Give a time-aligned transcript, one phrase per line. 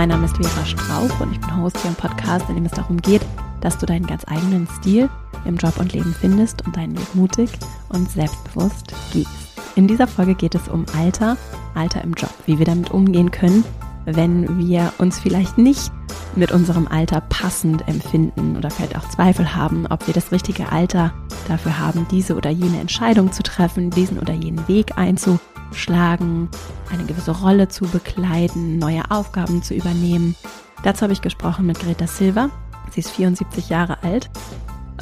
[0.00, 2.72] Mein Name ist Vera Strauch und ich bin Host hier im Podcast, in dem es
[2.72, 3.20] darum geht,
[3.60, 5.10] dass du deinen ganz eigenen Stil
[5.44, 7.50] im Job und Leben findest und deinen Weg mutig
[7.90, 9.28] und selbstbewusst gehst.
[9.76, 11.36] In dieser Folge geht es um Alter,
[11.74, 13.62] Alter im Job, wie wir damit umgehen können,
[14.06, 15.92] wenn wir uns vielleicht nicht
[16.36, 21.12] mit unserem Alter passend empfinden oder vielleicht auch Zweifel haben, ob wir das richtige Alter
[21.48, 26.48] dafür haben, diese oder jene Entscheidung zu treffen, diesen oder jenen Weg einzuschlagen,
[26.92, 30.36] eine gewisse Rolle zu bekleiden, neue Aufgaben zu übernehmen.
[30.82, 32.50] Dazu habe ich gesprochen mit Greta Silva.
[32.90, 34.30] Sie ist 74 Jahre alt,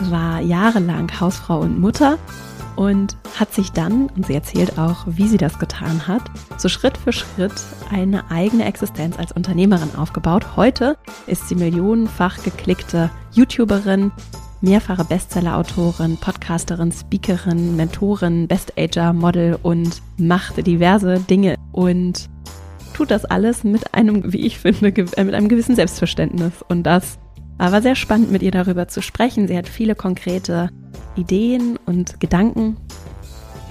[0.00, 2.18] war jahrelang Hausfrau und Mutter
[2.78, 6.22] und hat sich dann, und sie erzählt auch, wie sie das getan hat,
[6.58, 7.52] so Schritt für Schritt
[7.90, 10.54] eine eigene Existenz als Unternehmerin aufgebaut.
[10.54, 10.96] Heute
[11.26, 14.12] ist sie millionenfach geklickte YouTuberin,
[14.60, 22.28] mehrfache Bestseller-Autorin, Podcasterin, Speakerin, Mentorin, Best-Ager, Model und macht diverse Dinge und
[22.94, 26.52] tut das alles mit einem, wie ich finde, mit einem gewissen Selbstverständnis.
[26.68, 27.18] Und das
[27.58, 29.48] war sehr spannend, mit ihr darüber zu sprechen.
[29.48, 30.70] Sie hat viele konkrete
[31.16, 32.76] Ideen und Gedanken,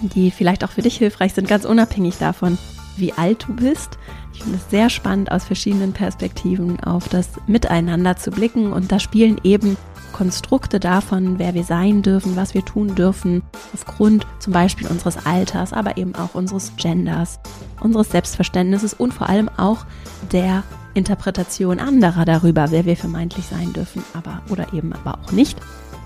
[0.02, 2.58] die vielleicht auch für dich hilfreich sind, ganz unabhängig davon,
[2.98, 3.98] wie alt du bist.
[4.34, 8.74] Ich finde es sehr spannend, aus verschiedenen Perspektiven auf das Miteinander zu blicken.
[8.74, 9.78] Und da spielen eben
[10.14, 15.74] Konstrukte davon, wer wir sein dürfen, was wir tun dürfen, aufgrund zum Beispiel unseres Alters,
[15.74, 17.40] aber eben auch unseres Genders,
[17.80, 19.86] unseres Selbstverständnisses und vor allem auch
[20.32, 20.64] der
[20.98, 25.58] Interpretation anderer darüber, wer wir vermeintlich sein dürfen, aber oder eben aber auch nicht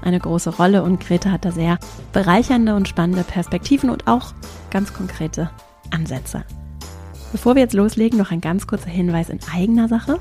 [0.02, 1.78] eine große Rolle und Greta hat da sehr
[2.12, 4.34] bereichernde und spannende Perspektiven und auch
[4.70, 5.50] ganz konkrete
[5.92, 6.44] Ansätze.
[7.32, 10.20] Bevor wir jetzt loslegen, noch ein ganz kurzer Hinweis in eigener Sache.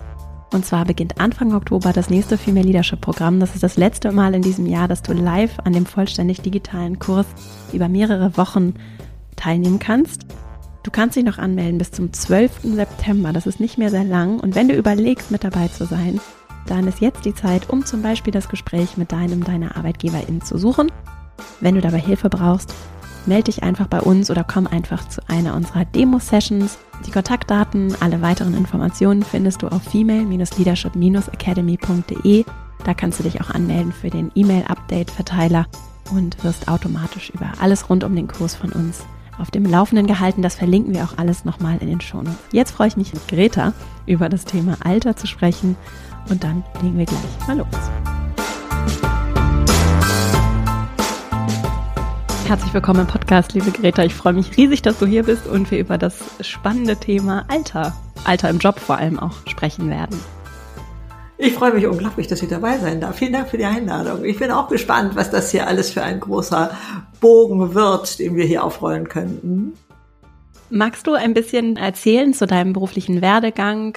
[0.53, 3.41] Und zwar beginnt Anfang Oktober das nächste Female Leadership Programm.
[3.41, 6.99] Das ist das letzte Mal in diesem Jahr, dass du live an dem vollständig digitalen
[6.99, 7.27] Kurs
[7.73, 8.75] über mehrere Wochen
[9.37, 10.27] teilnehmen kannst.
[10.83, 12.61] Du kannst dich noch anmelden bis zum 12.
[12.63, 13.35] September.
[13.35, 14.41] Das ist nicht mehr sehr lang.
[14.41, 16.19] Und wenn du überlegst, mit dabei zu sein,
[16.67, 20.57] dann ist jetzt die Zeit, um zum Beispiel das Gespräch mit deinem, deiner Arbeitgeberin zu
[20.57, 20.91] suchen.
[21.61, 22.75] Wenn du dabei Hilfe brauchst,
[23.27, 26.79] melde dich einfach bei uns oder komm einfach zu einer unserer Demo-Sessions.
[27.07, 32.45] Die Kontaktdaten, alle weiteren Informationen findest du auf female-leadership-academy.de.
[32.85, 35.67] Da kannst du dich auch anmelden für den E-Mail-Update-Verteiler
[36.13, 39.05] und wirst automatisch über alles rund um den Kurs von uns
[39.41, 40.43] auf dem Laufenden gehalten.
[40.43, 42.39] Das verlinken wir auch alles nochmal in den Shownotes.
[42.53, 43.73] Jetzt freue ich mich mit Greta
[44.07, 45.77] über das Thema Alter zu sprechen
[46.29, 47.67] und dann legen wir gleich mal los.
[52.47, 54.03] Herzlich willkommen im Podcast, liebe Greta.
[54.03, 57.95] Ich freue mich riesig, dass du hier bist und wir über das spannende Thema Alter,
[58.25, 60.19] Alter im Job vor allem auch sprechen werden.
[61.43, 63.17] Ich freue mich unglaublich, dass ich dabei sein darf.
[63.17, 64.27] Vielen Dank für die Einladung.
[64.27, 66.77] Ich bin auch gespannt, was das hier alles für ein großer
[67.19, 69.73] Bogen wird, den wir hier aufrollen können.
[70.69, 73.97] Magst du ein bisschen erzählen zu deinem beruflichen Werdegang,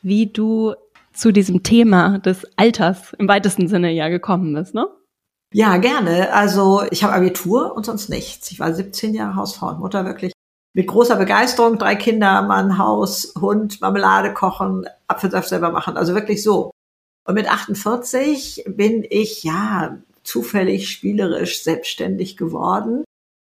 [0.00, 0.74] wie du
[1.12, 4.88] zu diesem Thema des Alters im weitesten Sinne ja gekommen bist, ne?
[5.52, 6.32] Ja, gerne.
[6.32, 8.50] Also ich habe Abitur und sonst nichts.
[8.50, 10.32] Ich war 17 Jahre Hausfrau und Mutter wirklich
[10.72, 11.76] mit großer Begeisterung.
[11.76, 15.98] Drei Kinder, Mann, Haus, Hund, Marmelade kochen, Apfelsaft selber machen.
[15.98, 16.70] Also wirklich so.
[17.28, 23.04] Und mit 48 bin ich ja zufällig spielerisch selbstständig geworden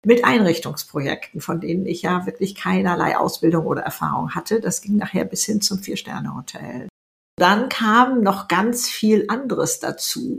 [0.06, 4.60] mit Einrichtungsprojekten, von denen ich ja wirklich keinerlei Ausbildung oder Erfahrung hatte.
[4.60, 6.88] Das ging nachher bis hin zum Vier-Sterne-Hotel.
[7.36, 10.38] Dann kam noch ganz viel anderes dazu.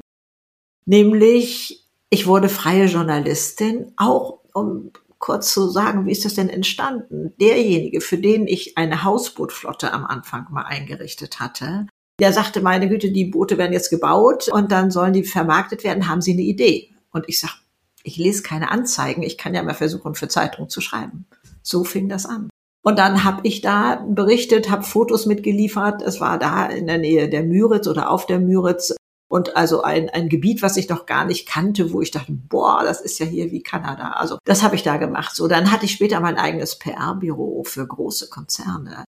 [0.87, 7.33] Nämlich, ich wurde freie Journalistin, auch um kurz zu sagen, wie ist das denn entstanden?
[7.41, 11.89] Derjenige, für den ich eine Hausbootflotte am Anfang mal eingerichtet hatte,
[12.21, 16.09] der sagte, meine Güte, die Boote werden jetzt gebaut und dann sollen die vermarktet werden,
[16.09, 16.91] haben Sie eine Idee?
[17.11, 17.61] Und ich sag,
[18.03, 21.27] ich lese keine Anzeigen, ich kann ja mal versuchen, für Zeitungen zu schreiben.
[21.63, 22.51] So fing das an.
[22.83, 26.03] Und dann habe ich da berichtet, habe Fotos mitgeliefert.
[26.03, 28.95] Es war da in der Nähe der Müritz oder auf der Müritz.
[29.27, 32.83] Und also ein, ein Gebiet, was ich noch gar nicht kannte, wo ich dachte, boah,
[32.85, 34.11] das ist ja hier wie Kanada.
[34.11, 35.35] Also das habe ich da gemacht.
[35.35, 39.05] So, dann hatte ich später mein eigenes PR-Büro für große Konzerne.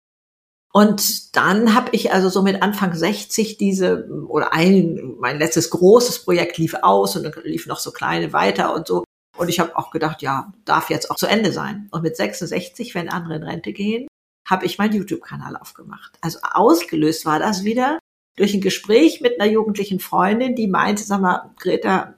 [0.76, 6.24] Und dann habe ich also so mit Anfang 60 diese, oder ein, mein letztes großes
[6.24, 9.04] Projekt lief aus und dann lief noch so kleine weiter und so.
[9.36, 11.88] Und ich habe auch gedacht, ja, darf jetzt auch zu Ende sein.
[11.92, 14.08] Und mit 66, wenn andere in Rente gehen,
[14.48, 16.18] habe ich meinen YouTube-Kanal aufgemacht.
[16.20, 18.00] Also ausgelöst war das wieder
[18.36, 22.14] durch ein Gespräch mit einer jugendlichen Freundin, die meinte, sag mal, Greta,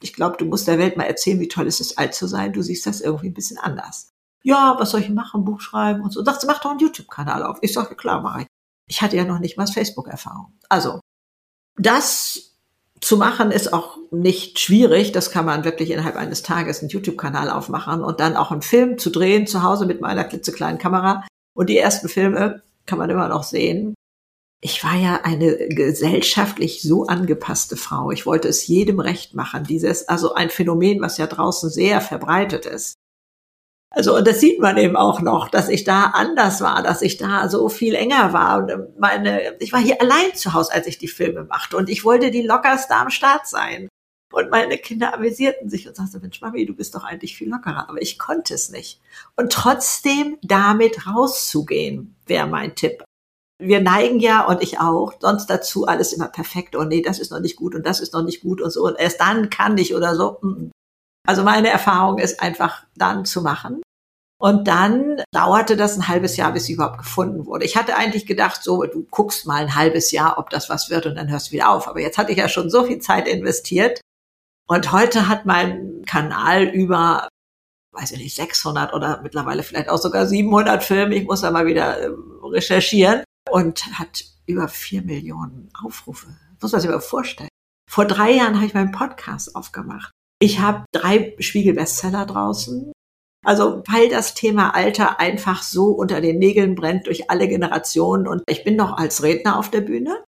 [0.00, 2.52] ich glaube, du musst der Welt mal erzählen, wie toll es ist, alt zu sein.
[2.52, 4.12] Du siehst das irgendwie ein bisschen anders.
[4.46, 5.44] Ja, was soll ich machen?
[5.44, 6.20] Buch schreiben und so.
[6.20, 7.58] Und dachte, mach doch einen YouTube-Kanal auf.
[7.62, 8.46] Ich sage, klar, mache ich.
[8.88, 10.52] Ich hatte ja noch nicht mal Facebook-Erfahrung.
[10.68, 11.00] Also,
[11.76, 12.54] das
[13.00, 15.10] zu machen ist auch nicht schwierig.
[15.10, 18.98] Das kann man wirklich innerhalb eines Tages einen YouTube-Kanal aufmachen und dann auch einen Film
[18.98, 21.26] zu drehen zu Hause mit meiner klitzekleinen Kamera.
[21.52, 23.96] Und die ersten Filme kann man immer noch sehen.
[24.60, 28.12] ich war ja eine gesellschaftlich so angepasste Frau.
[28.12, 29.64] Ich wollte es jedem recht machen.
[29.64, 32.94] Dieses, also ein Phänomen, was ja draußen sehr verbreitet ist.
[33.90, 37.16] Also, und das sieht man eben auch noch, dass ich da anders war, dass ich
[37.16, 38.58] da so viel enger war.
[38.58, 41.76] Und meine, ich war hier allein zu Hause, als ich die Filme machte.
[41.76, 43.88] Und ich wollte die lockerste am Start sein.
[44.32, 47.88] Und meine Kinder amüsierten sich und sagten, Mensch, Mami, du bist doch eigentlich viel lockerer.
[47.88, 49.00] Aber ich konnte es nicht.
[49.36, 53.02] Und trotzdem damit rauszugehen, wäre mein Tipp.
[53.58, 56.76] Wir neigen ja, und ich auch, sonst dazu alles immer perfekt.
[56.76, 58.84] Und nee, das ist noch nicht gut und das ist noch nicht gut und so.
[58.84, 60.38] Und erst dann kann ich oder so.
[61.26, 63.82] Also meine Erfahrung ist einfach dann zu machen.
[64.38, 67.64] Und dann dauerte das ein halbes Jahr, bis sie überhaupt gefunden wurde.
[67.64, 71.06] Ich hatte eigentlich gedacht, so, du guckst mal ein halbes Jahr, ob das was wird
[71.06, 71.88] und dann hörst du wieder auf.
[71.88, 74.00] Aber jetzt hatte ich ja schon so viel Zeit investiert.
[74.68, 77.28] Und heute hat mein Kanal über,
[77.92, 81.14] weiß ich nicht, 600 oder mittlerweile vielleicht auch sogar 700 Filme.
[81.14, 83.24] Ich muss da mal wieder ähm, recherchieren.
[83.48, 86.26] Und hat über vier Millionen Aufrufe.
[86.60, 87.48] Muss man sich mal vorstellen.
[87.88, 90.10] Vor drei Jahren habe ich meinen Podcast aufgemacht.
[90.38, 92.92] Ich habe drei Spiegel-Bestseller draußen.
[93.44, 98.42] Also weil das Thema Alter einfach so unter den Nägeln brennt durch alle Generationen und
[98.48, 100.24] ich bin noch als Redner auf der Bühne.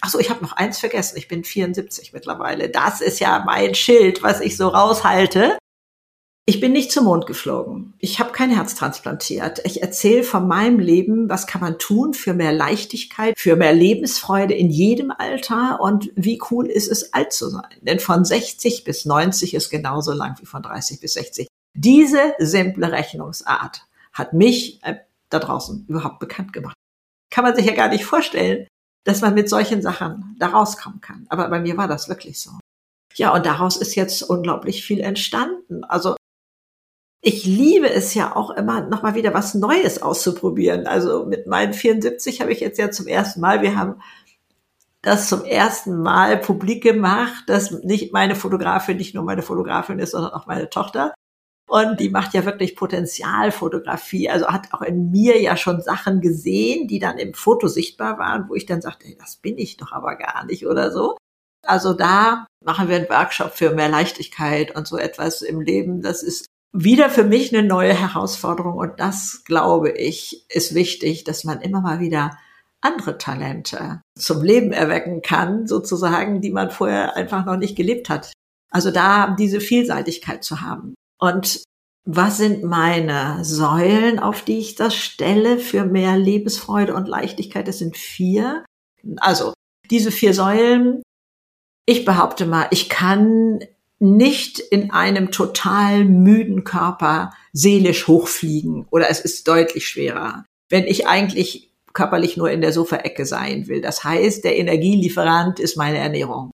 [0.00, 1.18] Ach so, ich habe noch eins vergessen.
[1.18, 2.70] Ich bin 74 mittlerweile.
[2.70, 5.58] Das ist ja mein Schild, was ich so raushalte.
[6.50, 7.94] Ich bin nicht zum Mond geflogen.
[7.98, 9.60] Ich habe kein Herz transplantiert.
[9.64, 14.52] Ich erzähle von meinem Leben, was kann man tun für mehr Leichtigkeit, für mehr Lebensfreude
[14.52, 17.70] in jedem Alter und wie cool ist es, alt zu sein.
[17.82, 21.46] Denn von 60 bis 90 ist genauso lang wie von 30 bis 60.
[21.74, 24.96] Diese simple Rechnungsart hat mich äh,
[25.28, 26.74] da draußen überhaupt bekannt gemacht.
[27.30, 28.66] Kann man sich ja gar nicht vorstellen,
[29.04, 31.26] dass man mit solchen Sachen da rauskommen kann.
[31.28, 32.50] Aber bei mir war das wirklich so.
[33.14, 35.84] Ja, und daraus ist jetzt unglaublich viel entstanden.
[35.84, 36.16] Also
[37.22, 40.86] ich liebe es ja auch immer, nochmal wieder was Neues auszuprobieren.
[40.86, 44.00] Also mit meinen 74 habe ich jetzt ja zum ersten Mal, wir haben
[45.02, 50.12] das zum ersten Mal publik gemacht, dass nicht meine Fotografin nicht nur meine Fotografin ist,
[50.12, 51.14] sondern auch meine Tochter.
[51.68, 54.28] Und die macht ja wirklich Potenzialfotografie.
[54.28, 58.48] Also hat auch in mir ja schon Sachen gesehen, die dann im Foto sichtbar waren,
[58.48, 61.16] wo ich dann sagte, hey, das bin ich doch aber gar nicht oder so.
[61.64, 66.02] Also da machen wir einen Workshop für mehr Leichtigkeit und so etwas im Leben.
[66.02, 68.74] Das ist wieder für mich eine neue Herausforderung.
[68.74, 72.38] Und das, glaube ich, ist wichtig, dass man immer mal wieder
[72.80, 78.32] andere Talente zum Leben erwecken kann, sozusagen, die man vorher einfach noch nicht gelebt hat.
[78.70, 80.94] Also da diese Vielseitigkeit zu haben.
[81.18, 81.64] Und
[82.06, 87.68] was sind meine Säulen, auf die ich das stelle für mehr Lebensfreude und Leichtigkeit?
[87.68, 88.64] Das sind vier.
[89.18, 89.52] Also
[89.90, 91.02] diese vier Säulen.
[91.86, 93.60] Ich behaupte mal, ich kann
[94.00, 101.06] nicht in einem total müden Körper seelisch hochfliegen oder es ist deutlich schwerer, wenn ich
[101.06, 103.80] eigentlich körperlich nur in der Sofaecke sein will.
[103.80, 106.50] Das heißt, der Energielieferant ist meine Ernährung.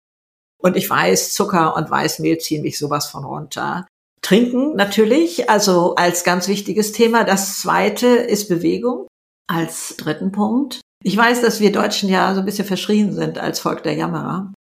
[0.62, 3.86] Und ich weiß, Zucker und Weißmehl ziehen mich sowas von runter.
[4.22, 7.26] Trinken natürlich, also als ganz wichtiges Thema.
[7.26, 9.08] Das zweite ist Bewegung
[9.48, 10.82] als dritten Punkt.
[11.04, 14.54] Ich weiß, dass wir Deutschen ja so ein bisschen verschrien sind als Volk der Jammerer.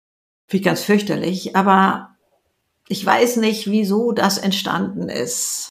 [0.47, 1.55] Finde ich ganz fürchterlich.
[1.55, 2.14] Aber
[2.87, 5.69] ich weiß nicht, wieso das entstanden ist.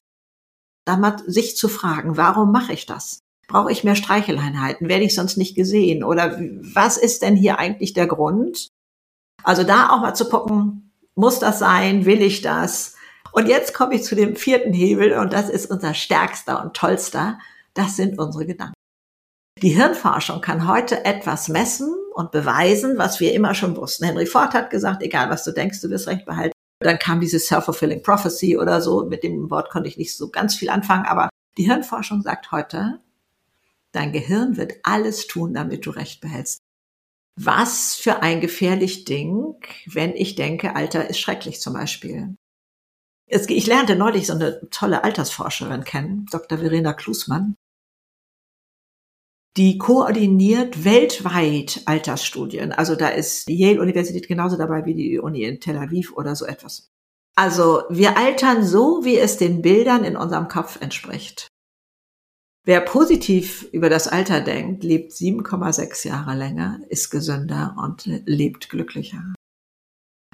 [0.84, 3.20] Da mal sich zu fragen, warum mache ich das?
[3.48, 4.88] Brauche ich mehr Streicheleinheiten?
[4.88, 6.02] Werde ich sonst nicht gesehen?
[6.02, 8.68] Oder was ist denn hier eigentlich der Grund?
[9.42, 12.04] Also da auch mal zu gucken, muss das sein?
[12.06, 12.94] Will ich das?
[13.32, 17.38] Und jetzt komme ich zu dem vierten Hebel und das ist unser stärkster und tollster.
[17.74, 18.74] Das sind unsere Gedanken.
[19.60, 24.04] Die Hirnforschung kann heute etwas messen und beweisen, was wir immer schon wussten.
[24.04, 26.53] Henry Ford hat gesagt, egal was du denkst, du wirst recht behalten.
[26.84, 29.06] Dann kam diese Self-Fulfilling Prophecy oder so.
[29.06, 33.00] Mit dem Wort konnte ich nicht so ganz viel anfangen, aber die Hirnforschung sagt heute,
[33.92, 36.60] dein Gehirn wird alles tun, damit du recht behältst.
[37.36, 39.54] Was für ein gefährlich Ding,
[39.86, 42.36] wenn ich denke, Alter ist schrecklich zum Beispiel.
[43.26, 46.58] Ich lernte neulich so eine tolle Altersforscherin kennen, Dr.
[46.58, 47.56] Verena Klusmann.
[49.56, 52.72] Die koordiniert weltweit Altersstudien.
[52.72, 56.44] Also da ist die Yale-Universität genauso dabei wie die Uni in Tel Aviv oder so
[56.44, 56.90] etwas.
[57.36, 61.48] Also wir altern so, wie es den Bildern in unserem Kopf entspricht.
[62.64, 69.34] Wer positiv über das Alter denkt, lebt 7,6 Jahre länger, ist gesünder und lebt glücklicher.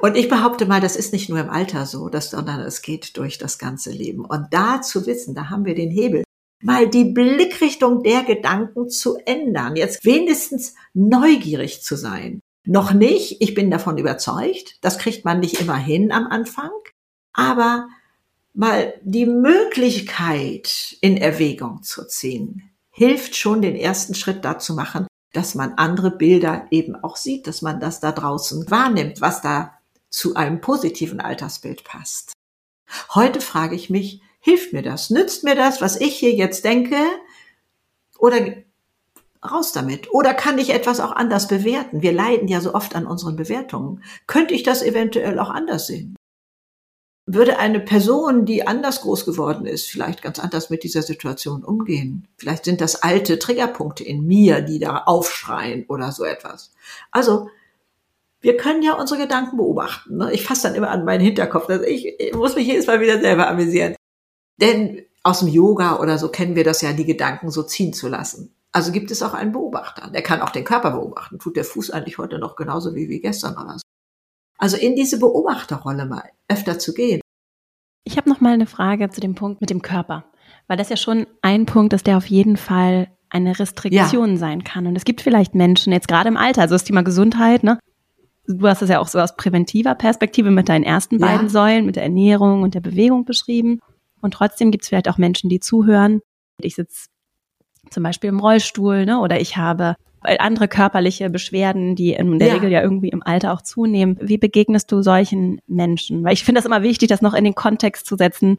[0.01, 3.37] Und ich behaupte mal, das ist nicht nur im Alter so, sondern es geht durch
[3.37, 4.25] das ganze Leben.
[4.25, 6.25] Und da zu wissen, da haben wir den Hebel,
[6.63, 12.41] mal die Blickrichtung der Gedanken zu ändern, jetzt wenigstens neugierig zu sein.
[12.65, 16.71] Noch nicht, ich bin davon überzeugt, das kriegt man nicht immer hin am Anfang,
[17.33, 17.89] aber
[18.53, 25.55] mal die Möglichkeit in Erwägung zu ziehen, hilft schon den ersten Schritt dazu machen, dass
[25.55, 29.79] man andere Bilder eben auch sieht, dass man das da draußen wahrnimmt, was da
[30.11, 32.33] zu einem positiven Altersbild passt.
[33.15, 35.11] Heute frage ich mich, hilft mir das?
[35.11, 36.97] Nützt mir das, was ich hier jetzt denke?
[38.19, 38.39] Oder
[39.49, 40.13] raus damit?
[40.13, 42.03] Oder kann ich etwas auch anders bewerten?
[42.03, 44.03] Wir leiden ja so oft an unseren Bewertungen.
[44.27, 46.17] Könnte ich das eventuell auch anders sehen?
[47.27, 52.27] Würde eine Person, die anders groß geworden ist, vielleicht ganz anders mit dieser Situation umgehen?
[52.37, 56.73] Vielleicht sind das alte Triggerpunkte in mir, die da aufschreien oder so etwas.
[57.13, 57.49] Also,
[58.41, 60.17] wir können ja unsere Gedanken beobachten.
[60.17, 60.33] Ne?
[60.33, 61.69] Ich fasse dann immer an meinen Hinterkopf.
[61.69, 63.95] Also ich, ich muss mich jedes Mal wieder selber amüsieren.
[64.61, 68.09] Denn aus dem Yoga oder so kennen wir das ja, die Gedanken so ziehen zu
[68.09, 68.55] lassen.
[68.73, 70.11] Also gibt es auch einen Beobachter.
[70.11, 71.39] Der kann auch den Körper beobachten.
[71.39, 73.83] Tut der Fuß eigentlich heute noch genauso wie, wie gestern oder so.
[74.59, 77.21] Also in diese Beobachterrolle mal öfter zu gehen.
[78.05, 80.25] Ich habe noch mal eine Frage zu dem Punkt mit dem Körper,
[80.69, 84.37] weil das ja schon ein Punkt ist, der auf jeden Fall eine Restriktion ja.
[84.37, 84.87] sein kann.
[84.87, 87.79] Und es gibt vielleicht Menschen, jetzt gerade im Alter, also das Thema Gesundheit, ne?
[88.47, 91.27] Du hast es ja auch so aus präventiver Perspektive mit deinen ersten ja.
[91.27, 93.81] beiden Säulen, mit der Ernährung und der Bewegung beschrieben.
[94.21, 96.21] Und trotzdem gibt es vielleicht auch Menschen, die zuhören.
[96.61, 97.09] Ich sitze
[97.91, 99.21] zum Beispiel im Rollstuhl, ne?
[99.21, 102.55] Oder ich habe andere körperliche Beschwerden, die in der ja.
[102.55, 104.19] Regel ja irgendwie im Alter auch zunehmen.
[104.21, 106.23] Wie begegnest du solchen Menschen?
[106.25, 108.59] Weil ich finde das immer wichtig, das noch in den Kontext zu setzen.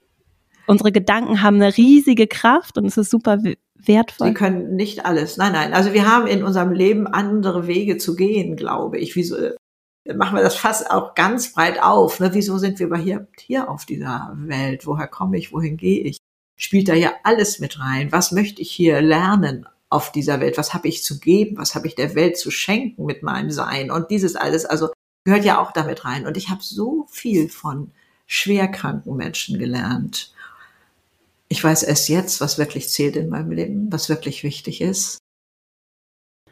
[0.65, 3.39] Unsere Gedanken haben eine riesige Kraft und es ist super
[3.75, 4.27] wertvoll.
[4.27, 5.37] Sie können nicht alles.
[5.37, 5.73] Nein, nein.
[5.73, 9.15] Also wir haben in unserem Leben andere Wege zu gehen, glaube ich.
[9.15, 9.35] Wieso
[10.05, 12.19] machen wir das fast auch ganz breit auf?
[12.19, 12.33] Ne?
[12.33, 14.85] Wieso sind wir überhaupt hier auf dieser Welt?
[14.85, 15.53] Woher komme ich?
[15.53, 16.17] Wohin gehe ich?
[16.57, 18.11] Spielt da ja alles mit rein.
[18.11, 19.65] Was möchte ich hier lernen?
[19.91, 20.57] auf dieser Welt?
[20.57, 21.57] Was habe ich zu geben?
[21.57, 23.91] Was habe ich der Welt zu schenken mit meinem Sein?
[23.91, 24.89] Und dieses alles, also
[25.25, 26.25] gehört ja auch damit rein.
[26.25, 27.91] Und ich habe so viel von
[28.25, 30.33] schwerkranken Menschen gelernt.
[31.49, 35.19] Ich weiß erst jetzt, was wirklich zählt in meinem Leben, was wirklich wichtig ist.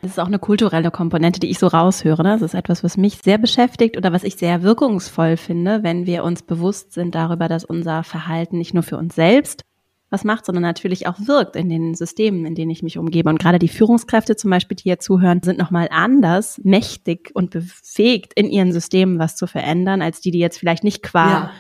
[0.02, 2.24] Das ist auch eine kulturelle Komponente, die ich so raushöre.
[2.24, 2.30] Ne?
[2.32, 6.24] Das ist etwas, was mich sehr beschäftigt oder was ich sehr wirkungsvoll finde, wenn wir
[6.24, 9.64] uns bewusst sind darüber, dass unser Verhalten nicht nur für uns selbst
[10.10, 13.30] was macht, sondern natürlich auch wirkt in den Systemen, in denen ich mich umgebe.
[13.30, 18.34] Und gerade die Führungskräfte zum Beispiel, die hier zuhören, sind nochmal anders mächtig und befähigt,
[18.34, 21.52] in ihren Systemen was zu verändern, als die, die jetzt vielleicht nicht qua ja.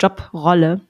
[0.00, 0.82] Jobrolle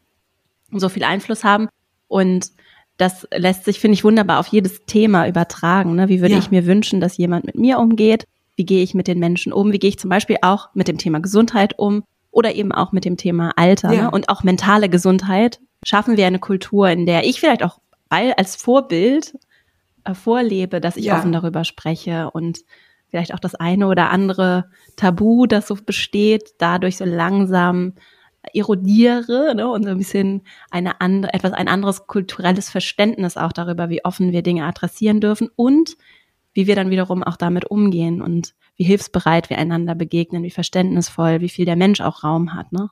[0.72, 1.68] so viel Einfluss haben.
[2.08, 2.50] Und
[2.96, 5.94] das lässt sich, finde ich, wunderbar auf jedes Thema übertragen.
[5.94, 6.08] Ne?
[6.08, 6.38] Wie würde ja.
[6.38, 8.24] ich mir wünschen, dass jemand mit mir umgeht?
[8.56, 9.72] Wie gehe ich mit den Menschen um?
[9.72, 12.04] Wie gehe ich zum Beispiel auch mit dem Thema Gesundheit um?
[12.30, 14.02] Oder eben auch mit dem Thema Alter ja.
[14.02, 14.10] ne?
[14.10, 19.34] und auch mentale Gesundheit schaffen wir eine Kultur, in der ich vielleicht auch als Vorbild
[20.04, 21.18] äh, vorlebe, dass ich ja.
[21.18, 22.60] offen darüber spreche und
[23.08, 27.94] vielleicht auch das eine oder andere Tabu, das so besteht, dadurch so langsam
[28.54, 33.88] erodiere ne, und so ein bisschen eine andere, etwas ein anderes kulturelles Verständnis auch darüber,
[33.88, 35.96] wie offen wir Dinge adressieren dürfen und
[36.52, 41.40] wie wir dann wiederum auch damit umgehen und wie hilfsbereit wir einander begegnen, wie verständnisvoll,
[41.40, 42.72] wie viel der Mensch auch Raum hat.
[42.72, 42.88] Ne?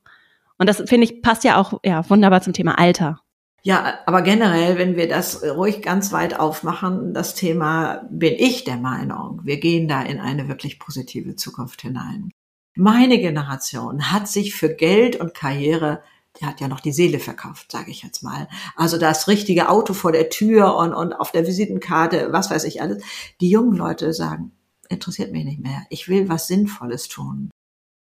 [0.58, 3.20] Und das finde ich passt ja auch ja wunderbar zum Thema Alter.
[3.62, 8.76] Ja, aber generell, wenn wir das ruhig ganz weit aufmachen, das Thema, bin ich der
[8.76, 12.30] Meinung, wir gehen da in eine wirklich positive Zukunft hinein.
[12.76, 16.02] Meine Generation hat sich für Geld und Karriere,
[16.40, 18.48] die hat ja noch die Seele verkauft, sage ich jetzt mal.
[18.74, 22.82] Also das richtige Auto vor der Tür und, und auf der Visitenkarte, was weiß ich
[22.82, 23.04] alles.
[23.40, 24.50] Die jungen Leute sagen,
[24.88, 25.84] interessiert mich nicht mehr.
[25.90, 27.50] Ich will was Sinnvolles tun.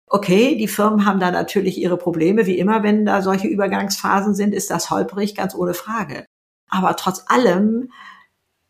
[0.08, 2.46] Okay, die Firmen haben da natürlich ihre Probleme.
[2.46, 6.25] Wie immer, wenn da solche Übergangsphasen sind, ist das holprig, ganz ohne Frage.
[6.70, 7.92] Aber trotz allem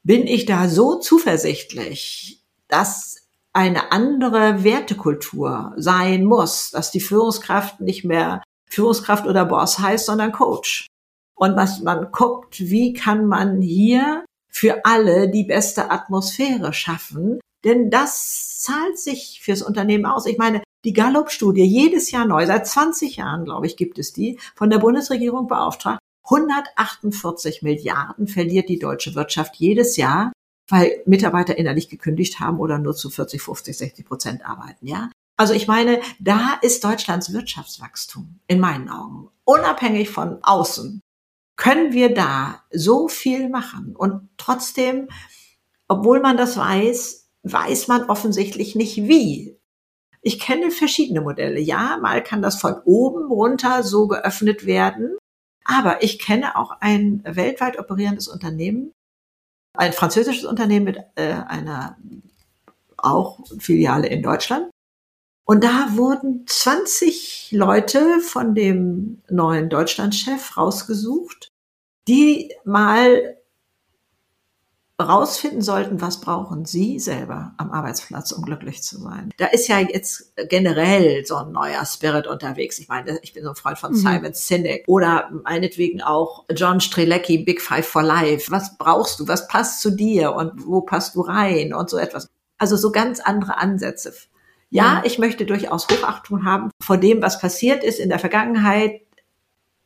[0.04, 3.23] bin ich da so zuversichtlich, dass
[3.54, 10.32] eine andere Wertekultur sein muss, dass die Führungskraft nicht mehr Führungskraft oder Boss heißt, sondern
[10.32, 10.88] Coach.
[11.36, 17.90] Und was man guckt, wie kann man hier für alle die beste Atmosphäre schaffen, denn
[17.90, 20.26] das zahlt sich fürs Unternehmen aus.
[20.26, 24.40] Ich meine, die Gallup-Studie jedes Jahr neu, seit 20 Jahren, glaube ich, gibt es die,
[24.56, 26.00] von der Bundesregierung beauftragt.
[26.26, 30.32] 148 Milliarden verliert die deutsche Wirtschaft jedes Jahr,
[30.67, 35.10] weil Mitarbeiter innerlich gekündigt haben oder nur zu 40, 50, 60 Prozent arbeiten, ja.
[35.36, 41.01] Also ich meine, da ist Deutschlands Wirtschaftswachstum in meinen Augen unabhängig von außen.
[41.55, 45.08] Können wir da so viel machen und trotzdem,
[45.88, 49.58] obwohl man das weiß, weiß man offensichtlich nicht wie.
[50.22, 51.60] Ich kenne verschiedene Modelle.
[51.60, 55.17] Ja, mal kann das von oben runter so geöffnet werden.
[55.65, 58.91] Aber ich kenne auch ein weltweit operierendes Unternehmen,
[59.74, 61.98] ein französisches Unternehmen mit äh, einer
[62.98, 64.70] auch Filiale in Deutschland.
[65.46, 71.50] Und da wurden 20 Leute von dem neuen Deutschlandchef rausgesucht,
[72.08, 73.38] die mal
[75.02, 79.32] rausfinden sollten, was brauchen Sie selber am Arbeitsplatz, um glücklich zu sein.
[79.38, 82.80] Da ist ja jetzt generell so ein neuer Spirit unterwegs.
[82.80, 83.98] Ich meine, ich bin so ein Freund von mhm.
[83.98, 88.52] Simon Sinek oder meinetwegen auch John Strelecki, Big Five for Life.
[88.52, 89.28] Was brauchst du?
[89.28, 92.30] Was passt zu dir und wo passt du rein und so etwas.
[92.58, 94.14] Also so ganz andere Ansätze.
[94.70, 99.02] Ja, ich möchte durchaus Hochachtung haben vor dem, was passiert ist in der Vergangenheit,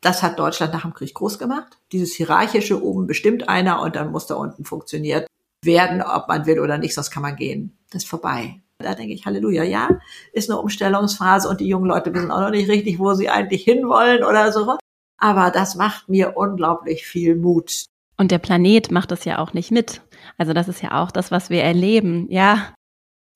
[0.08, 1.80] das hat Deutschland nach dem Krieg groß gemacht.
[1.92, 5.28] Dieses hierarchische oben bestimmt einer und dann muss da unten funktioniert
[5.66, 7.78] werden, ob man will oder nicht, sonst kann man gehen.
[7.92, 8.62] Das ist vorbei.
[8.80, 9.90] Da denke ich, Halleluja, ja,
[10.32, 13.64] ist eine Umstellungsphase und die jungen Leute wissen auch noch nicht richtig, wo sie eigentlich
[13.64, 14.78] hinwollen oder so.
[15.20, 17.86] Aber das macht mir unglaublich viel Mut.
[18.18, 20.02] Und der Planet macht das ja auch nicht mit.
[20.38, 22.28] Also das ist ja auch das, was wir erleben.
[22.30, 22.74] Ja,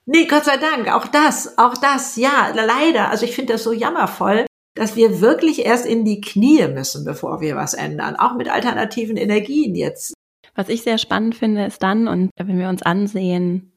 [0.06, 3.10] Nee, Gott sei Dank, auch das, auch das, ja, leider.
[3.10, 7.42] Also ich finde das so jammervoll, dass wir wirklich erst in die Knie müssen, bevor
[7.42, 10.14] wir was ändern, auch mit alternativen Energien jetzt.
[10.56, 13.71] Was ich sehr spannend finde, ist dann, und wenn wir uns ansehen,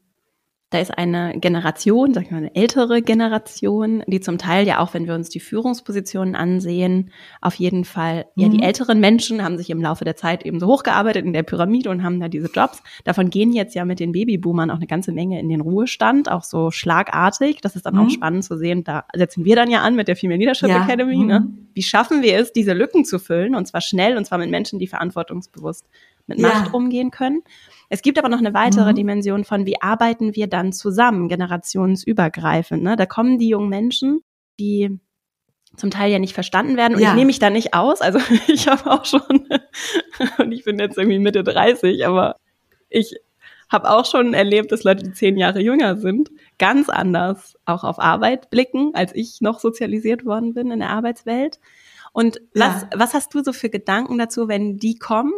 [0.75, 4.93] da ist eine Generation, sag ich mal, eine ältere Generation, die zum Teil ja auch,
[4.93, 8.43] wenn wir uns die Führungspositionen ansehen, auf jeden Fall, mhm.
[8.43, 8.65] ja, die mhm.
[8.65, 12.03] älteren Menschen haben sich im Laufe der Zeit eben so hochgearbeitet in der Pyramide und
[12.03, 12.83] haben da diese Jobs.
[13.05, 16.43] Davon gehen jetzt ja mit den Babyboomern auch eine ganze Menge in den Ruhestand, auch
[16.43, 17.61] so schlagartig.
[17.61, 18.01] Das ist dann mhm.
[18.01, 18.83] auch spannend zu sehen.
[18.83, 20.83] Da setzen wir dann ja an mit der Female Leadership ja.
[20.83, 21.19] Academy.
[21.19, 21.23] Ne?
[21.23, 21.29] Mhm.
[21.29, 21.49] Ne?
[21.75, 23.55] Wie schaffen wir es, diese Lücken zu füllen?
[23.55, 25.87] Und zwar schnell, und zwar mit Menschen, die verantwortungsbewusst
[26.27, 26.73] mit Macht ja.
[26.73, 27.43] umgehen können.
[27.89, 28.97] Es gibt aber noch eine weitere mhm.
[28.97, 32.83] Dimension von, wie arbeiten wir dann zusammen, generationsübergreifend.
[32.83, 32.97] Ne?
[32.97, 34.23] Da kommen die jungen Menschen,
[34.59, 34.99] die
[35.77, 36.95] zum Teil ja nicht verstanden werden.
[36.95, 37.11] Und ja.
[37.11, 38.01] ich nehme mich da nicht aus.
[38.01, 39.23] Also ich habe auch schon,
[40.39, 42.37] und ich bin jetzt irgendwie Mitte 30, aber
[42.89, 43.17] ich
[43.71, 47.99] habe auch schon erlebt, dass Leute, die zehn Jahre jünger sind, ganz anders auch auf
[47.99, 51.59] Arbeit blicken, als ich noch sozialisiert worden bin in der Arbeitswelt.
[52.13, 52.89] Und was, ja.
[52.95, 55.33] was hast du so für Gedanken dazu, wenn die kommen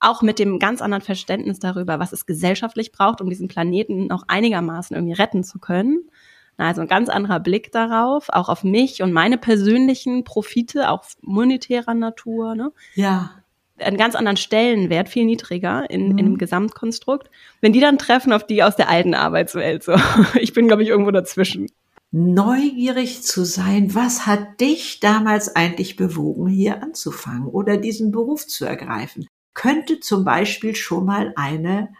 [0.00, 4.24] auch mit dem ganz anderen Verständnis darüber, was es gesellschaftlich braucht, um diesen Planeten noch
[4.28, 6.08] einigermaßen irgendwie retten zu können.
[6.56, 11.94] Also ein ganz anderer Blick darauf, auch auf mich und meine persönlichen Profite, auch monetärer
[11.94, 12.54] Natur.
[12.54, 12.72] Ne?
[12.94, 13.30] Ja.
[13.78, 16.18] Einen ganz anderen Stellenwert, viel niedriger in, mhm.
[16.18, 17.30] in dem Gesamtkonstrukt.
[17.60, 19.94] Wenn die dann treffen auf die aus der alten Arbeitswelt, so.
[20.40, 21.68] Ich bin, glaube ich, irgendwo dazwischen
[22.12, 28.66] neugierig zu sein, was hat dich damals eigentlich bewogen, hier anzufangen oder diesen Beruf zu
[28.66, 29.26] ergreifen?
[29.54, 31.94] Könnte zum Beispiel schon mal eine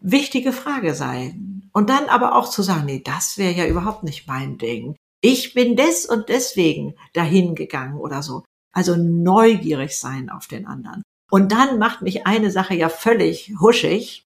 [0.00, 1.68] wichtige Frage sein.
[1.72, 4.96] Und dann aber auch zu sagen, nee, das wäre ja überhaupt nicht mein Ding.
[5.20, 8.44] Ich bin des und deswegen dahin gegangen oder so.
[8.72, 11.02] Also neugierig sein auf den anderen.
[11.30, 14.24] Und dann macht mich eine Sache ja völlig huschig.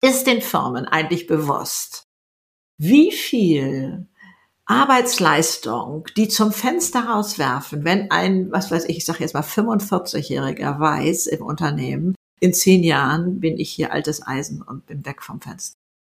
[0.00, 2.04] Ist den Firmen eigentlich bewusst,
[2.78, 4.08] wie viel
[4.66, 10.80] Arbeitsleistung, die zum Fenster rauswerfen, wenn ein, was weiß ich, ich sage jetzt mal 45-Jähriger
[10.80, 15.40] weiß im Unternehmen, in zehn Jahren bin ich hier altes Eisen und bin weg vom
[15.40, 15.76] Fenster.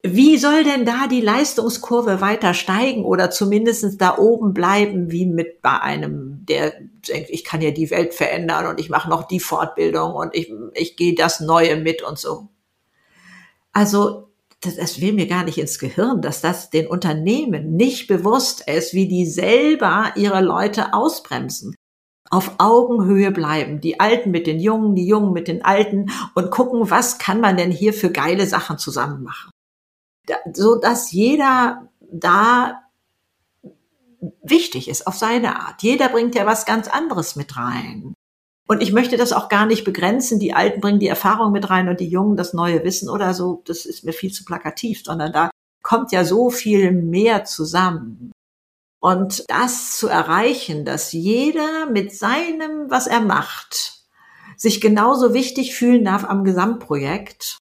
[0.07, 5.63] Wie soll denn da die Leistungskurve weiter steigen oder zumindest da oben bleiben, wie mit
[5.63, 6.73] bei einem, der
[7.07, 10.53] denkt, ich kann ja die Welt verändern und ich mache noch die Fortbildung und ich,
[10.75, 12.49] ich gehe das Neue mit und so.
[13.73, 14.29] Also
[14.65, 18.93] das, das will mir gar nicht ins Gehirn, dass das den Unternehmen nicht bewusst ist,
[18.93, 21.75] wie die selber ihre Leute ausbremsen.
[22.29, 26.89] Auf Augenhöhe bleiben, die Alten mit den Jungen, die Jungen mit den Alten und gucken,
[26.89, 29.51] was kann man denn hier für geile Sachen zusammen machen.
[30.53, 32.81] So dass jeder da
[34.41, 35.83] wichtig ist auf seine Art.
[35.83, 38.15] Jeder bringt ja was ganz anderes mit rein.
[38.67, 40.39] Und ich möchte das auch gar nicht begrenzen.
[40.39, 43.61] Die Alten bringen die Erfahrung mit rein und die Jungen das neue Wissen oder so.
[43.65, 45.51] Das ist mir viel zu plakativ, sondern da
[45.83, 48.31] kommt ja so viel mehr zusammen.
[48.99, 54.01] Und das zu erreichen, dass jeder mit seinem, was er macht,
[54.57, 57.59] sich genauso wichtig fühlen darf am Gesamtprojekt.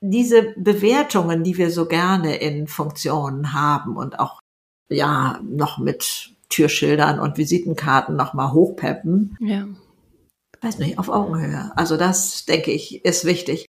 [0.00, 4.38] Diese Bewertungen, die wir so gerne in Funktionen haben und auch,
[4.88, 9.36] ja, noch mit Türschildern und Visitenkarten nochmal hochpeppen.
[9.40, 9.66] Ja
[10.62, 11.72] weiß nicht, auf Augenhöhe.
[11.76, 13.66] Also das, denke ich, ist wichtig.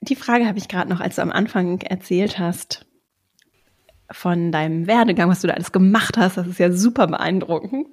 [0.00, 2.86] Die Frage habe ich gerade noch, als du am Anfang erzählt hast
[4.10, 6.36] von deinem Werdegang, was du da alles gemacht hast.
[6.36, 7.88] Das ist ja super beeindruckend.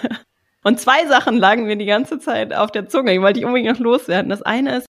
[0.64, 3.12] Und zwei Sachen lagen mir die ganze Zeit auf der Zunge.
[3.12, 4.30] Ich wollte dich unbedingt noch loswerden.
[4.30, 4.86] Das eine ist,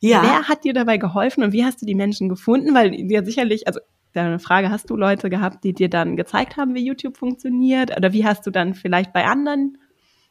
[0.00, 0.22] ja.
[0.22, 2.74] wer hat dir dabei geholfen und wie hast du die Menschen gefunden?
[2.74, 3.80] Weil ja sicherlich, also
[4.12, 7.96] eine Frage, hast du Leute gehabt, die dir dann gezeigt haben, wie YouTube funktioniert?
[7.96, 9.78] Oder wie hast du dann vielleicht bei anderen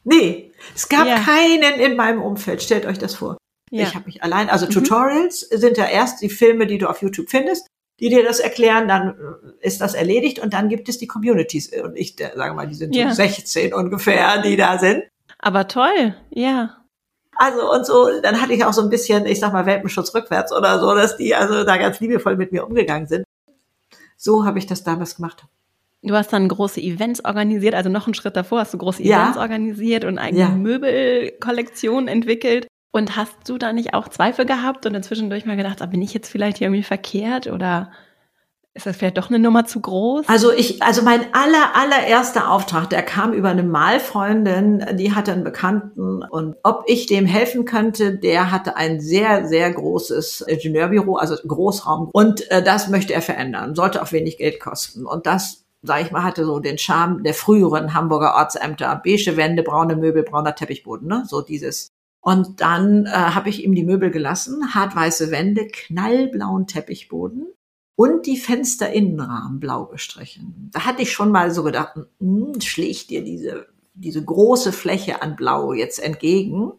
[0.04, 1.18] Nee, es gab ja.
[1.18, 2.62] keinen in meinem Umfeld.
[2.62, 3.36] Stellt euch das vor.
[3.70, 3.82] Ja.
[3.82, 4.70] Ich habe mich allein, also mhm.
[4.70, 7.66] Tutorials sind ja erst die Filme, die du auf YouTube findest,
[8.00, 9.16] die dir das erklären, dann
[9.60, 11.70] ist das erledigt und dann gibt es die Communities.
[11.82, 13.08] Und ich sage mal, die sind ja.
[13.08, 15.04] so 16 ungefähr, die da sind.
[15.38, 16.76] Aber toll, ja.
[17.36, 20.52] Also und so, dann hatte ich auch so ein bisschen, ich sag mal, Welpenschutz rückwärts
[20.52, 23.24] oder so, dass die also da ganz liebevoll mit mir umgegangen sind.
[24.16, 25.44] So habe ich das damals gemacht.
[26.06, 29.36] Du hast dann große Events organisiert, also noch einen Schritt davor hast du große Events
[29.36, 29.40] ja.
[29.40, 30.48] organisiert und eigene ja.
[30.50, 32.66] Möbelkollektion entwickelt.
[32.92, 36.14] Und hast du da nicht auch Zweifel gehabt und inzwischendurch mal gedacht, ah, bin ich
[36.14, 37.90] jetzt vielleicht hier irgendwie verkehrt oder
[38.74, 40.28] ist das vielleicht doch eine Nummer zu groß?
[40.28, 45.44] Also ich, also mein aller, allererster Auftrag, der kam über eine Malfreundin, die hatte einen
[45.44, 51.36] Bekannten und ob ich dem helfen könnte, der hatte ein sehr, sehr großes Ingenieurbüro, also
[51.36, 56.02] Großraum und äh, das möchte er verändern, sollte auch wenig Geld kosten und das sag
[56.02, 59.00] ich mal, hatte so den Charme der früheren Hamburger Ortsämter.
[59.04, 61.24] Beige Wände, braune Möbel, brauner Teppichboden, ne?
[61.26, 61.90] So dieses
[62.24, 67.52] und dann äh, habe ich ihm die Möbel gelassen, hartweiße Wände, knallblauen Teppichboden
[67.96, 70.70] und die Fenster-Innenrahmen blau gestrichen.
[70.72, 75.36] Da hatte ich schon mal so gedacht, hm, schlägt dir diese, diese große Fläche an
[75.36, 76.72] Blau jetzt entgegen.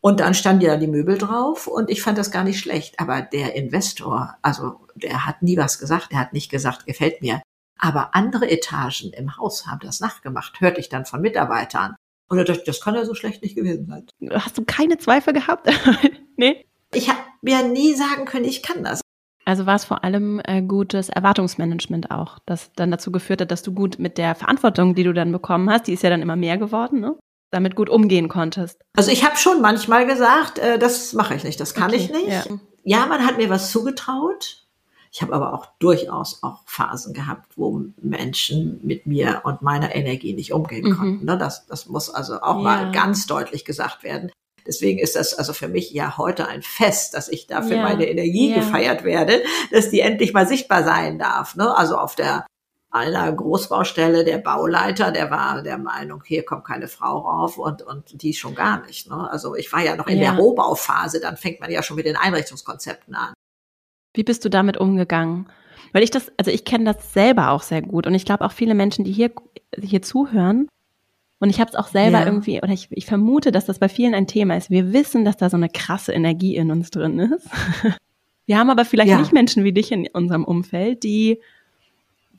[0.00, 3.00] Und dann stand ja die Möbel drauf und ich fand das gar nicht schlecht.
[3.00, 7.40] Aber der Investor, also der hat nie was gesagt, der hat nicht gesagt, gefällt mir.
[7.78, 11.96] Aber andere Etagen im Haus haben das nachgemacht, hörte ich dann von Mitarbeitern.
[12.28, 14.06] Und da dachte ich, das kann ja so schlecht nicht gewesen sein.
[14.32, 15.68] Hast du keine Zweifel gehabt?
[16.36, 16.66] nee.
[16.92, 19.00] Ich habe mir nie sagen können, ich kann das.
[19.44, 23.62] Also war es vor allem äh, gutes Erwartungsmanagement auch, das dann dazu geführt hat, dass
[23.62, 26.36] du gut mit der Verantwortung, die du dann bekommen hast, die ist ja dann immer
[26.36, 27.16] mehr geworden, ne?
[27.50, 28.82] damit gut umgehen konntest.
[28.94, 32.10] Also ich habe schon manchmal gesagt, äh, das mache ich nicht, das kann okay, ich
[32.10, 32.28] nicht.
[32.28, 32.44] Ja.
[32.84, 34.66] ja, man hat mir was zugetraut.
[35.10, 40.34] Ich habe aber auch durchaus auch Phasen gehabt, wo Menschen mit mir und meiner Energie
[40.34, 40.96] nicht umgehen mhm.
[40.96, 41.24] konnten.
[41.24, 41.38] Ne?
[41.38, 42.62] Das, das muss also auch ja.
[42.62, 44.30] mal ganz deutlich gesagt werden.
[44.66, 47.82] Deswegen ist das also für mich ja heute ein Fest, dass ich dafür ja.
[47.82, 48.56] meine Energie ja.
[48.56, 49.42] gefeiert werde,
[49.72, 51.56] dass die endlich mal sichtbar sein darf.
[51.56, 51.74] Ne?
[51.74, 52.44] Also auf der
[52.90, 58.22] einer Großbaustelle, der Bauleiter, der war der Meinung, hier kommt keine Frau rauf und, und
[58.22, 59.08] die schon gar nicht.
[59.10, 59.28] Ne?
[59.30, 60.30] Also ich war ja noch in ja.
[60.30, 63.34] der Rohbauphase, dann fängt man ja schon mit den Einrichtungskonzepten an.
[64.18, 65.46] Wie bist du damit umgegangen?
[65.92, 68.50] Weil ich das, also ich kenne das selber auch sehr gut und ich glaube auch
[68.50, 69.30] viele Menschen, die hier,
[69.80, 70.66] hier zuhören.
[71.38, 72.26] Und ich habe es auch selber ja.
[72.26, 74.70] irgendwie, oder ich, ich vermute, dass das bei vielen ein Thema ist.
[74.70, 77.48] Wir wissen, dass da so eine krasse Energie in uns drin ist.
[78.46, 79.20] Wir haben aber vielleicht ja.
[79.20, 81.40] nicht Menschen wie dich in unserem Umfeld, die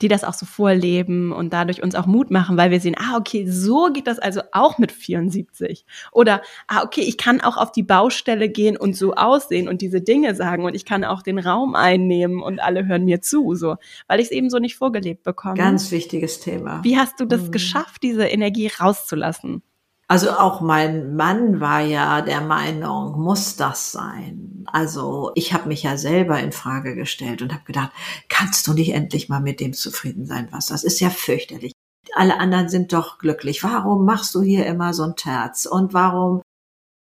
[0.00, 3.16] die das auch so vorleben und dadurch uns auch Mut machen, weil wir sehen, ah,
[3.16, 5.84] okay, so geht das also auch mit 74.
[6.12, 10.00] Oder, ah, okay, ich kann auch auf die Baustelle gehen und so aussehen und diese
[10.00, 13.76] Dinge sagen und ich kann auch den Raum einnehmen und alle hören mir zu, so,
[14.08, 15.54] weil ich es eben so nicht vorgelebt bekomme.
[15.54, 16.82] Ganz wichtiges Thema.
[16.82, 17.52] Wie hast du das mhm.
[17.52, 19.62] geschafft, diese Energie rauszulassen?
[20.10, 24.66] Also auch mein Mann war ja der Meinung, muss das sein?
[24.66, 27.92] Also ich habe mich ja selber in Frage gestellt und habe gedacht,
[28.28, 31.70] kannst du nicht endlich mal mit dem zufrieden sein, was das ist ja fürchterlich.
[32.12, 33.62] Alle anderen sind doch glücklich.
[33.62, 35.64] Warum machst du hier immer so ein Terz?
[35.64, 36.42] Und warum?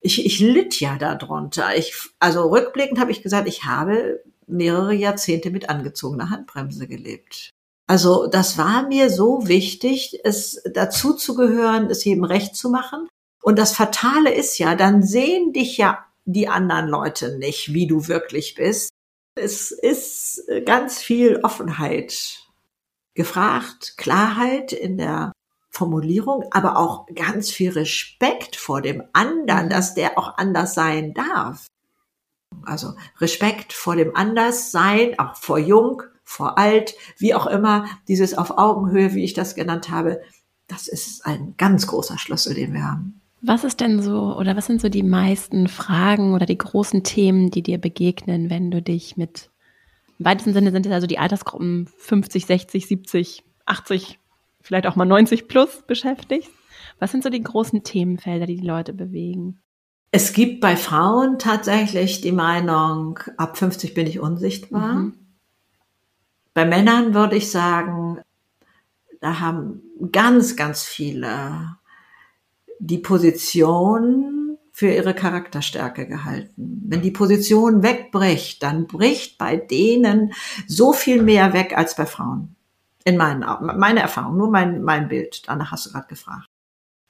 [0.03, 1.75] Ich, ich litt ja darunter.
[1.79, 7.55] Ich, also rückblickend habe ich gesagt, ich habe mehrere Jahrzehnte mit angezogener Handbremse gelebt.
[7.89, 13.09] Also das war mir so wichtig, es dazu zu gehören, es jedem recht zu machen.
[13.43, 18.07] Und das Fatale ist ja, dann sehen dich ja die anderen Leute nicht, wie du
[18.07, 18.91] wirklich bist.
[19.37, 22.41] Es ist ganz viel Offenheit
[23.15, 25.33] gefragt, Klarheit in der
[25.71, 29.71] Formulierung, aber auch ganz viel Respekt vor dem anderen, mhm.
[29.71, 31.67] dass der auch anders sein darf.
[32.65, 38.59] Also Respekt vor dem Anderssein, auch vor Jung, vor alt, wie auch immer, dieses auf
[38.59, 40.21] Augenhöhe, wie ich das genannt habe,
[40.67, 43.23] das ist ein ganz großer Schlüssel, den wir haben.
[43.41, 47.51] Was ist denn so, oder was sind so die meisten Fragen oder die großen Themen,
[47.51, 49.51] die dir begegnen, wenn du dich mit,
[50.19, 54.19] im weitesten Sinne sind es also die Altersgruppen 50, 60, 70, 80,
[54.61, 56.51] vielleicht auch mal 90 plus beschäftigst?
[56.99, 59.63] Was sind so die großen Themenfelder, die die Leute bewegen?
[60.11, 64.95] Es gibt bei Frauen tatsächlich die Meinung, ab 50 bin ich unsichtbar.
[64.95, 65.28] Mhm.
[66.59, 68.19] Bei Männern würde ich sagen,
[69.21, 71.77] da haben ganz, ganz viele
[72.81, 76.83] die Position für ihre Charakterstärke gehalten.
[76.89, 80.33] Wenn die Position wegbricht, dann bricht bei denen
[80.67, 82.57] so viel mehr weg als bei Frauen.
[83.05, 83.45] In meinen,
[83.79, 85.45] meine Erfahrung, nur mein, mein Bild.
[85.47, 86.47] Danach hast du gerade gefragt.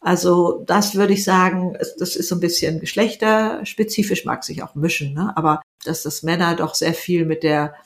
[0.00, 5.14] Also das würde ich sagen, das ist so ein bisschen geschlechterspezifisch, mag sich auch mischen,
[5.14, 5.34] ne?
[5.38, 7.76] aber dass das Männer doch sehr viel mit der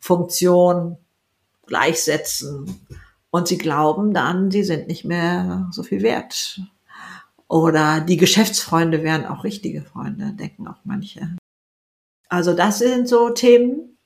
[0.00, 0.98] Funktion
[1.66, 2.86] gleichsetzen.
[3.30, 6.60] Und sie glauben dann, sie sind nicht mehr so viel wert.
[7.48, 11.36] Oder die Geschäftsfreunde wären auch richtige Freunde, denken auch manche.
[12.28, 13.98] Also das sind so Themen.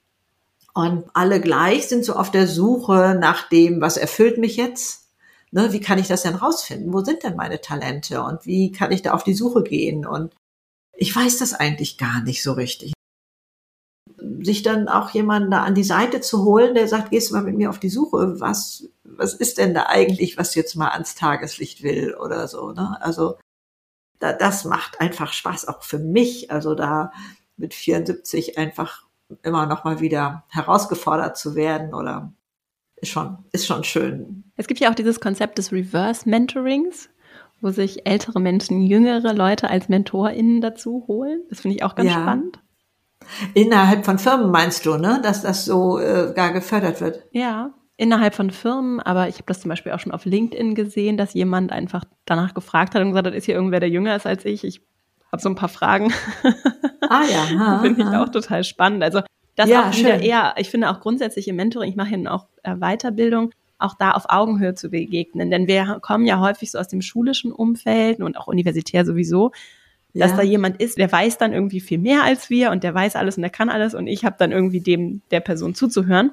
[0.74, 5.10] Und alle gleich sind so auf der Suche nach dem, was erfüllt mich jetzt.
[5.52, 6.92] Ne, wie kann ich das denn rausfinden?
[6.92, 8.20] Wo sind denn meine Talente?
[8.22, 10.04] Und wie kann ich da auf die Suche gehen?
[10.04, 10.34] Und
[10.98, 12.92] Ich weiß das eigentlich gar nicht so richtig.
[14.42, 17.42] Sich dann auch jemanden da an die Seite zu holen, der sagt, gehst du mal
[17.42, 21.14] mit mir auf die Suche, was, was ist denn da eigentlich, was jetzt mal ans
[21.14, 22.96] Tageslicht will oder so, ne?
[23.00, 23.36] Also,
[24.18, 27.12] da, das macht einfach Spaß, auch für mich, also da
[27.56, 29.04] mit 74 einfach
[29.42, 32.32] immer noch mal wieder herausgefordert zu werden oder
[32.96, 34.44] ist schon, ist schon schön.
[34.56, 37.10] Es gibt ja auch dieses Konzept des Reverse Mentorings,
[37.60, 41.42] wo sich ältere Menschen jüngere Leute als MentorInnen dazu holen.
[41.48, 42.22] Das finde ich auch ganz ja.
[42.22, 42.58] spannend.
[43.54, 47.24] Innerhalb von Firmen meinst du, ne, dass das so äh, gar gefördert wird?
[47.32, 51.16] Ja, innerhalb von Firmen, aber ich habe das zum Beispiel auch schon auf LinkedIn gesehen,
[51.16, 54.26] dass jemand einfach danach gefragt hat und gesagt hat, ist hier irgendwer, der jünger ist
[54.26, 54.64] als ich?
[54.64, 54.80] Ich
[55.32, 56.12] habe so ein paar Fragen.
[57.08, 57.78] Ah ja.
[57.82, 59.02] Finde ich auch total spannend.
[59.02, 59.20] Also
[59.54, 60.22] das ja, auch wieder schön.
[60.22, 64.12] eher, ich finde auch grundsätzlich im Mentoring, ich mache ja auch äh, Weiterbildung, auch da
[64.12, 65.50] auf Augenhöhe zu begegnen.
[65.50, 69.52] Denn wir kommen ja häufig so aus dem schulischen Umfeld und auch universitär sowieso,
[70.18, 70.36] dass ja.
[70.38, 73.36] da jemand ist, der weiß dann irgendwie viel mehr als wir und der weiß alles
[73.36, 76.32] und der kann alles und ich habe dann irgendwie dem der Person zuzuhören.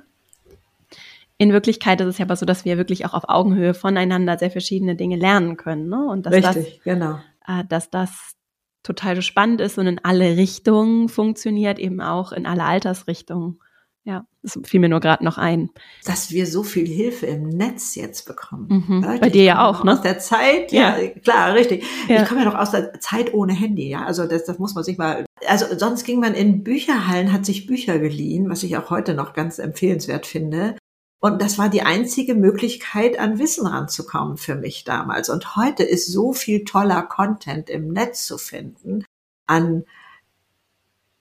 [1.37, 4.51] In Wirklichkeit ist es ja aber so, dass wir wirklich auch auf Augenhöhe voneinander sehr
[4.51, 5.89] verschiedene Dinge lernen können.
[5.89, 6.05] Ne?
[6.05, 7.19] Und dass Richtig, das, genau.
[7.47, 8.35] Äh, dass das
[8.83, 13.59] total spannend ist und in alle Richtungen funktioniert, eben auch in alle Altersrichtungen.
[14.05, 15.69] Ja, das fiel mir nur gerade noch ein.
[16.03, 18.83] Dass wir so viel Hilfe im Netz jetzt bekommen.
[18.87, 19.03] Mhm.
[19.03, 19.93] Leute, Bei dir ja auch, ne?
[19.93, 21.09] Aus der Zeit, ja, ja.
[21.09, 21.85] klar, richtig.
[22.09, 22.21] Ja.
[22.21, 24.03] Ich komme ja noch aus der Zeit ohne Handy, ja.
[24.03, 25.25] Also das, das muss man sich mal.
[25.47, 29.31] Also sonst ging man in Bücherhallen, hat sich Bücher geliehen, was ich auch heute noch
[29.31, 30.75] ganz empfehlenswert finde.
[31.21, 35.29] Und das war die einzige Möglichkeit, an Wissen ranzukommen für mich damals.
[35.29, 39.05] Und heute ist so viel toller Content im Netz zu finden
[39.47, 39.85] an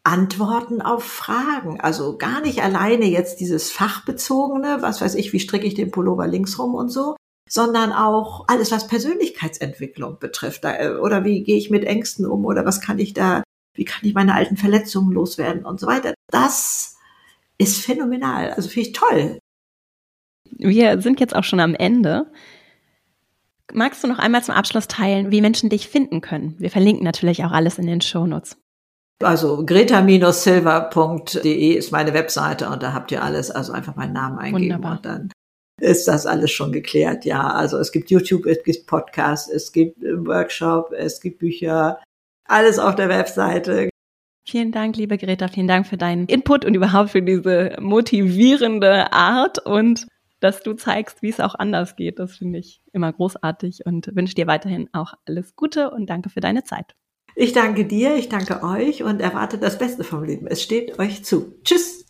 [0.04, 1.80] Antworten auf Fragen.
[1.80, 6.26] Also gar nicht alleine jetzt dieses fachbezogene, was weiß ich, wie stricke ich den Pullover
[6.26, 7.16] links rum und so,
[7.48, 10.64] sondern auch alles, was Persönlichkeitsentwicklung betrifft.
[10.64, 13.42] Äh, oder wie gehe ich mit Ängsten um oder was kann ich da,
[13.74, 16.14] wie kann ich meine alten Verletzungen loswerden und so weiter.
[16.28, 16.96] Das
[17.58, 18.50] ist phänomenal.
[18.50, 19.38] Also finde ich toll.
[20.50, 22.30] Wir sind jetzt auch schon am Ende.
[23.72, 26.56] Magst du noch einmal zum Abschluss teilen, wie Menschen dich finden können?
[26.58, 28.61] Wir verlinken natürlich auch alles in den Shownotes.
[29.24, 34.74] Also greta-silver.de ist meine Webseite und da habt ihr alles, also einfach meinen Namen eingeben
[34.74, 34.96] Wunderbar.
[34.96, 35.32] und dann
[35.80, 37.24] ist das alles schon geklärt.
[37.24, 41.98] Ja, also es gibt YouTube, es gibt Podcasts, es gibt Workshop, es gibt Bücher,
[42.46, 43.88] alles auf der Webseite.
[44.44, 49.64] Vielen Dank, liebe Greta, vielen Dank für deinen Input und überhaupt für diese motivierende Art
[49.64, 50.08] und
[50.40, 52.18] dass du zeigst, wie es auch anders geht.
[52.18, 56.40] Das finde ich immer großartig und wünsche dir weiterhin auch alles Gute und danke für
[56.40, 56.96] deine Zeit.
[57.34, 60.46] Ich danke dir, ich danke euch und erwarte das Beste vom Leben.
[60.46, 61.54] Es steht euch zu.
[61.64, 62.04] Tschüss.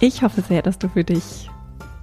[0.00, 1.48] Ich hoffe sehr, dass du für dich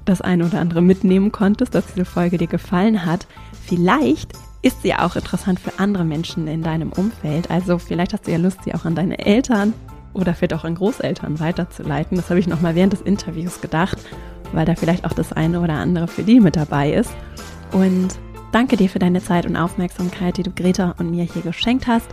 [0.06, 3.28] das eine oder andere mitnehmen konntest, dass diese Folge dir gefallen hat.
[3.68, 4.32] Vielleicht
[4.64, 7.52] ist sie auch interessant für andere Menschen in deinem Umfeld.
[7.52, 9.76] Also vielleicht hast du ja Lust, sie auch an deine Eltern
[10.14, 12.18] oder vielleicht auch an Großeltern weiterzuleiten.
[12.18, 13.98] Das habe ich nochmal während des Interviews gedacht,
[14.54, 17.12] weil da vielleicht auch das eine oder andere für die mit dabei ist.
[17.72, 18.20] Und
[18.52, 22.10] danke dir für deine Zeit und Aufmerksamkeit, die du Greta und mir hier geschenkt hast.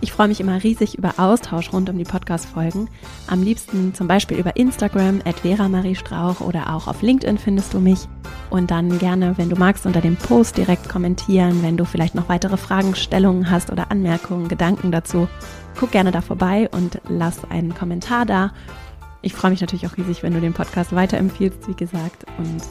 [0.00, 2.88] Ich freue mich immer riesig über Austausch rund um die Podcast-Folgen.
[3.26, 5.40] Am liebsten zum Beispiel über Instagram, at
[5.96, 8.06] Strauch oder auch auf LinkedIn findest du mich.
[8.48, 12.28] Und dann gerne, wenn du magst, unter dem Post direkt kommentieren, wenn du vielleicht noch
[12.28, 15.26] weitere Fragestellungen hast oder Anmerkungen, Gedanken dazu.
[15.80, 18.52] Guck gerne da vorbei und lass einen Kommentar da.
[19.20, 22.62] Ich freue mich natürlich auch riesig, wenn du den Podcast weiterempfiehlst, wie gesagt, und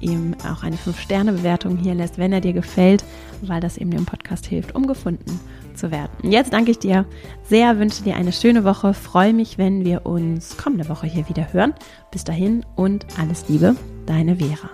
[0.00, 3.04] ihm auch eine 5-Sterne-Bewertung hier lässt, wenn er dir gefällt,
[3.42, 5.38] weil das eben dem Podcast hilft, um gefunden
[5.80, 6.10] zu werden.
[6.22, 7.06] Jetzt danke ich dir
[7.42, 11.52] sehr, wünsche dir eine schöne Woche, freue mich, wenn wir uns kommende Woche hier wieder
[11.52, 11.74] hören.
[12.10, 13.74] Bis dahin und alles Liebe,
[14.06, 14.70] deine Vera.